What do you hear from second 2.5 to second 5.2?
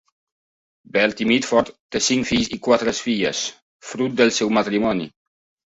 i quatre filles, fruit del seu matrimoni.